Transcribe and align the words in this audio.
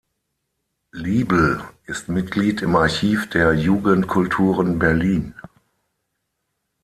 Liebel 0.93 1.61
ist 1.85 2.09
Mitglied 2.09 2.63
im 2.63 2.75
„Archiv 2.75 3.29
der 3.29 3.53
Jugendkulturen“, 3.53 4.79
Berlin. 4.79 5.35